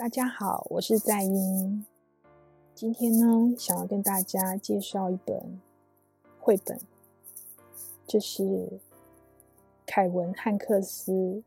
[0.00, 1.84] 大家好，我是在英。
[2.74, 5.60] 今天呢，想要跟大家介绍一本
[6.40, 6.80] 绘本，
[8.06, 8.80] 这是
[9.84, 11.42] 凯文·汉克斯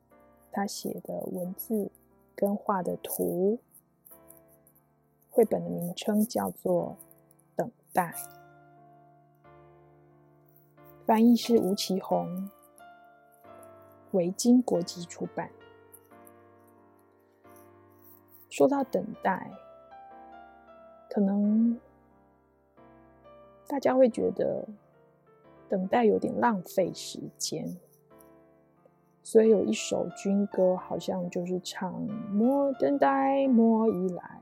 [0.52, 1.90] 他写的文字
[2.36, 3.58] 跟画的图。
[5.32, 6.96] 绘本的名称叫做
[7.56, 8.14] 《等待》，
[11.08, 12.52] 翻译是吴奇宏，
[14.12, 15.50] 维京国际出版。
[18.54, 19.50] 说到等待，
[21.10, 21.76] 可能
[23.68, 24.68] 大家会觉得
[25.68, 27.76] 等待有点浪费时间，
[29.24, 34.40] 所以有一首军歌，好像就是唱“莫等待，莫依赖，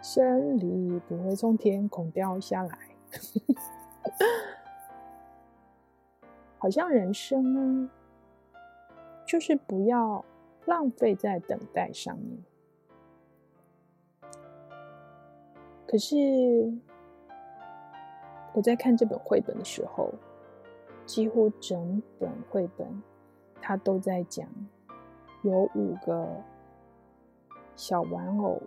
[0.00, 2.78] 胜利不会从天空掉下来”，
[6.58, 7.90] 好像人生呢，
[9.26, 10.24] 就是不要。
[10.68, 12.44] 浪费在等待上面。
[15.86, 16.14] 可是
[18.52, 20.12] 我在看这本绘本的时候，
[21.06, 23.02] 几乎整本绘本
[23.62, 24.46] 它都在讲，
[25.42, 26.28] 有五个
[27.74, 28.60] 小玩偶，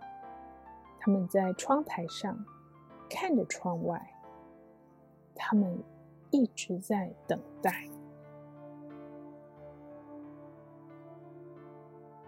[0.98, 2.36] 他们在窗台上
[3.08, 4.12] 看着窗外，
[5.36, 5.78] 他们
[6.32, 7.88] 一直在等待。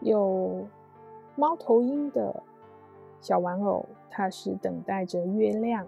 [0.05, 0.69] 有
[1.35, 2.43] 猫头鹰的
[3.23, 5.87] 小玩偶，它是等待着月亮；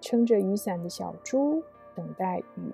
[0.00, 1.62] 撑着雨伞的小猪
[1.94, 2.72] 等待雨；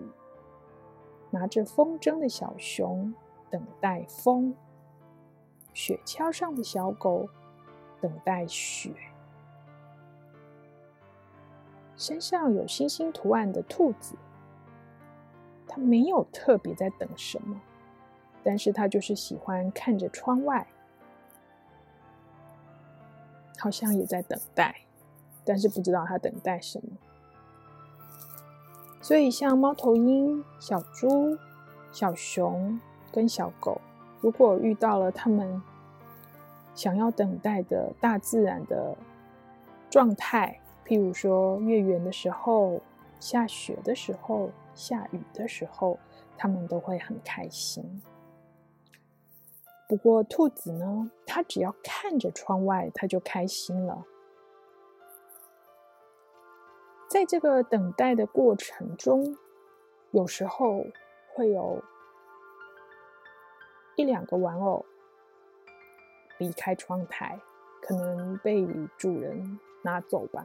[1.30, 3.14] 拿着风筝的小熊
[3.50, 4.54] 等待风；
[5.74, 7.28] 雪橇上的小狗
[8.00, 8.92] 等待雪；
[11.96, 14.16] 身上有星星图案的兔子，
[15.68, 17.60] 它没有特别在等什么。
[18.46, 20.64] 但是他就是喜欢看着窗外，
[23.58, 24.82] 好像也在等待，
[25.44, 26.96] 但是不知道他等待什么。
[29.02, 31.36] 所以，像猫头鹰、小猪、
[31.90, 32.80] 小熊
[33.10, 33.80] 跟小狗，
[34.20, 35.60] 如果遇到了他们
[36.72, 38.96] 想要等待的大自然的
[39.90, 42.80] 状态，譬如说月圆的时候、
[43.18, 45.98] 下雪的时候、下雨的时候，
[46.38, 48.00] 他们都会很开心。
[49.88, 54.04] 不过，兔子呢，它只要看着窗外，它就开心了。
[57.08, 59.36] 在这个等待的过程中，
[60.10, 60.84] 有时候
[61.32, 61.80] 会有
[63.94, 64.84] 一两个玩偶
[66.38, 67.40] 离开窗台，
[67.80, 68.66] 可能被
[68.98, 70.44] 主人拿走吧。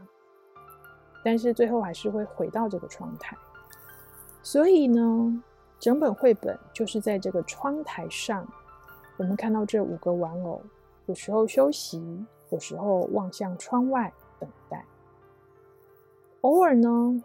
[1.26, 3.36] 但是最后还是会回到这个窗台。
[4.44, 5.44] 所以呢，
[5.80, 8.48] 整本绘本就是在这个窗台上。
[9.22, 10.60] 我们看到这五个玩偶，
[11.06, 14.84] 有时候休息，有时候望向窗外等待。
[16.42, 17.24] 偶尔呢，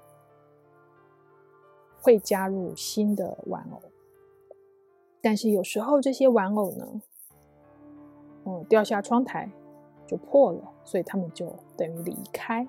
[2.03, 3.81] 会加入新的玩偶，
[5.23, 7.01] 但是有时候这些玩偶呢，
[8.45, 9.51] 嗯，掉下窗台
[10.07, 12.69] 就破了，所以他们就等于离开。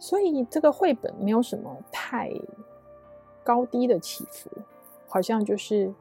[0.00, 2.32] 所以这个绘本没有什么太。
[3.44, 4.50] 高低的起伏，
[5.08, 5.92] 好像就是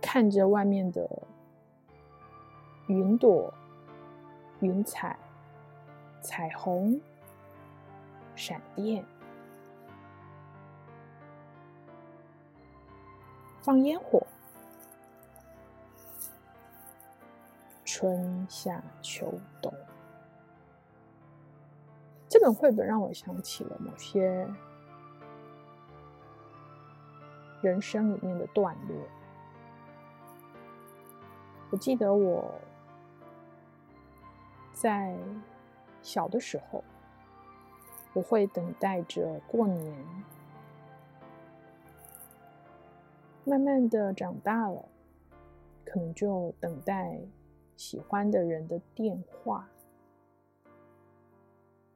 [0.00, 1.08] 看着外面的
[2.86, 3.52] 云朵、
[4.60, 5.18] 云彩、
[6.20, 7.00] 彩虹、
[8.34, 9.04] 闪电、
[13.60, 14.26] 放烟火，
[17.84, 19.32] 春夏秋
[19.62, 19.72] 冬。
[22.40, 24.48] 这本绘本让我想起了某些
[27.60, 28.96] 人生里面的段落。
[31.70, 32.50] 我记得我
[34.72, 35.14] 在
[36.00, 36.82] 小的时候，
[38.14, 39.94] 我会等待着过年，
[43.44, 44.88] 慢慢的长大了，
[45.84, 47.20] 可能就等待
[47.76, 49.68] 喜欢的人的电话。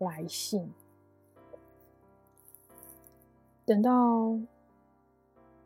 [0.04, 0.72] 来信，
[3.64, 4.38] 等到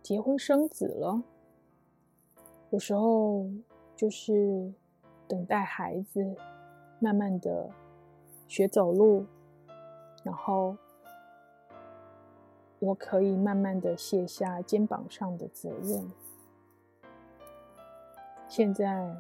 [0.02, 1.23] 结婚生子了，
[2.70, 3.46] 有时候
[3.94, 4.73] 就是
[5.26, 6.35] 等待孩子
[6.99, 7.69] 慢慢的
[8.46, 9.26] 学走路，
[10.25, 10.76] 然后
[12.79, 16.11] 我可以慢慢的卸下肩膀上的责任。
[18.49, 19.14] 现在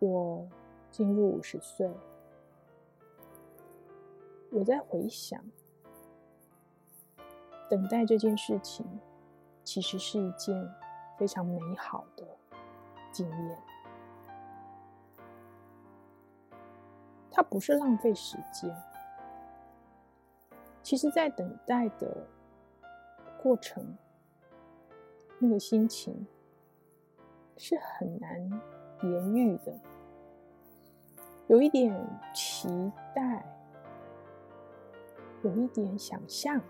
[0.00, 0.46] 我
[0.90, 1.90] 进入五十岁。
[4.50, 5.42] 我在回想，
[7.68, 8.86] 等待这件事情，
[9.64, 10.74] 其实是一件
[11.18, 12.26] 非常美好的
[13.12, 13.58] 经验。
[17.30, 18.74] 它不是浪费时间。
[20.82, 22.26] 其实，在等待的
[23.42, 23.96] 过程，
[25.38, 26.26] 那个心情
[27.58, 28.40] 是很难
[29.02, 29.78] 言喻的，
[31.48, 31.92] 有一点
[32.32, 32.68] 期
[33.14, 33.44] 待，
[35.46, 36.60] 有一点想象，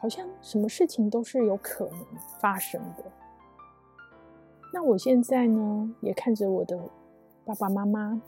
[0.00, 2.06] 好像什么事情都是有可能
[2.40, 3.04] 发生的。
[4.72, 6.78] 那我现在呢，也看着我的
[7.44, 8.20] 爸爸妈妈。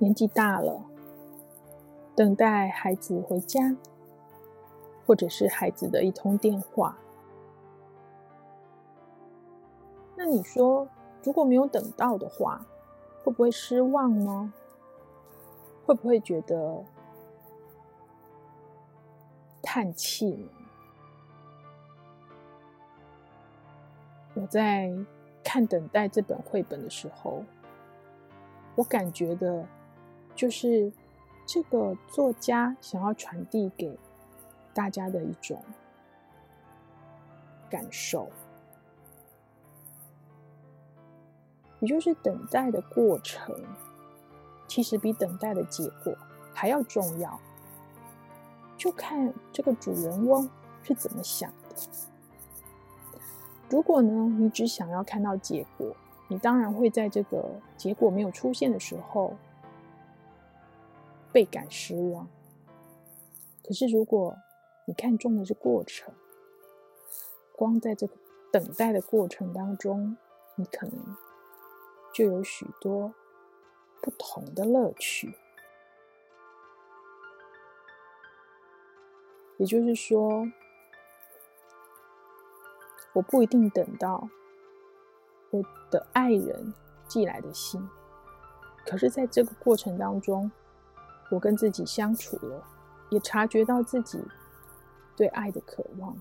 [0.00, 0.84] 年纪大了，
[2.14, 3.76] 等待孩子回家，
[5.06, 6.96] 或者是孩子的一通电话。
[10.14, 10.86] 那你说，
[11.24, 12.64] 如果没有等到的话，
[13.28, 14.50] 会不会失望呢？
[15.84, 16.82] 会不会觉得
[19.60, 20.48] 叹气呢？
[24.32, 24.90] 我在
[25.44, 27.44] 看《等待》这本绘本的时候，
[28.76, 29.66] 我感觉的。
[30.34, 30.90] 就是
[31.44, 33.98] 这个作家想要传递给
[34.72, 35.60] 大家的一种
[37.68, 38.30] 感受，
[41.80, 43.54] 也就是等待的过程，
[44.66, 46.16] 其实比等待的结果
[46.52, 47.38] 还要重要。
[48.76, 50.48] 就看这个主人翁
[50.82, 51.76] 是怎么想的。
[53.68, 55.94] 如果呢，你只想要看到结果，
[56.28, 57.44] 你当然会在这个
[57.76, 59.36] 结果没有出现的时候。
[61.30, 62.26] 倍感失望。
[63.62, 64.34] 可是，如果
[64.86, 66.12] 你看重的是过程，
[67.54, 68.14] 光在这个
[68.50, 70.16] 等待的过程当中，
[70.54, 70.98] 你可能
[72.12, 73.12] 就有许多
[74.02, 75.34] 不同的乐趣。
[79.58, 80.46] 也就是说，
[83.12, 84.28] 我不一定等到
[85.50, 86.72] 我的爱人
[87.08, 87.88] 寄来的信，
[88.86, 90.48] 可是在这个过程当中，
[91.30, 92.64] 我跟自己相处了，
[93.10, 94.22] 也察觉到自己
[95.16, 96.16] 对爱的渴望。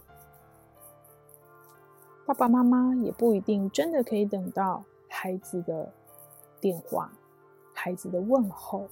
[2.25, 5.91] 爸爸妈妈也不一定真的可以等到孩子的
[6.59, 7.11] 电话、
[7.73, 8.87] 孩子的问候，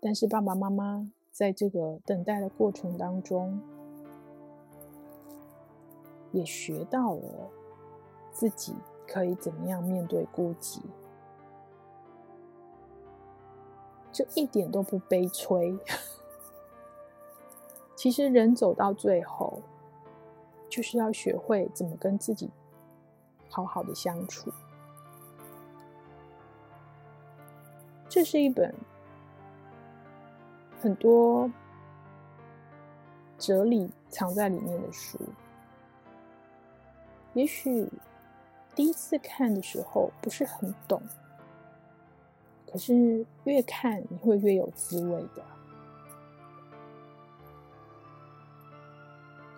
[0.00, 3.60] 但是爸爸妈妈在这个等待的过程当中，
[6.32, 7.50] 也学到了
[8.32, 8.74] 自己
[9.06, 10.80] 可以怎么样面对孤寂。
[14.12, 15.78] 这一点都不悲催。
[17.94, 19.62] 其实人走到最后，
[20.68, 22.50] 就是要学会怎么跟自己
[23.50, 24.50] 好好的相处。
[28.08, 28.74] 这是一本
[30.80, 31.50] 很多
[33.36, 35.18] 哲理藏在里面的书。
[37.34, 37.86] 也许
[38.74, 41.02] 第一次看的时候不是很懂。
[42.72, 45.44] 可是越看你会越有滋味的，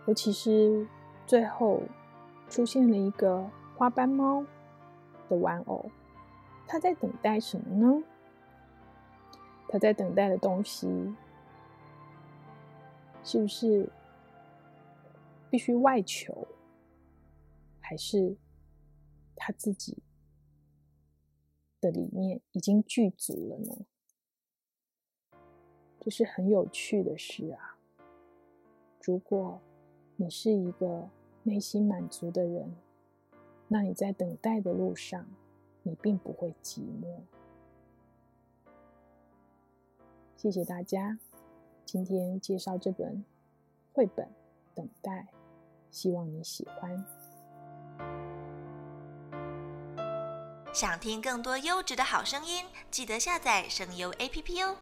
[0.07, 0.89] 尤其是
[1.27, 1.83] 最后
[2.49, 4.45] 出现了一个花斑猫
[5.29, 5.91] 的玩偶，
[6.67, 8.05] 它在等待什么呢？
[9.69, 11.15] 它在等待的东西
[13.25, 13.89] 是不是
[15.51, 16.47] 必须外求，
[17.81, 18.37] 还是
[19.35, 20.03] 他自己？
[21.81, 23.87] 的里面已经具足了呢，
[25.99, 27.77] 这是很有趣的事啊。
[29.03, 29.61] 如果
[30.15, 31.11] 你是一个
[31.43, 32.73] 内心满足的人，
[33.73, 35.27] 那你在等待的路上，
[35.83, 37.23] 你并不会寂寞。
[40.37, 41.19] 谢谢大家，
[41.87, 43.25] 今天介绍这本
[43.95, 44.27] 绘本
[44.75, 45.21] 《等待》，
[45.91, 47.03] 希望你喜欢。
[50.75, 54.77] 想听更多优质的好声音，记得下载声优 APP 哦。